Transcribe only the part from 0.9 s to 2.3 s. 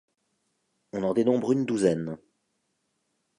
On en dénombre une douzaine.